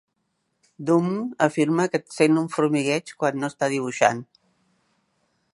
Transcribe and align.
Dumm 0.89 1.11
afirma 1.47 1.85
que 1.95 2.01
sent 2.17 2.41
un 2.45 2.49
formigueig 2.55 3.15
quan 3.23 3.41
no 3.43 3.53
està 3.55 3.73
dibuixant. 3.75 4.29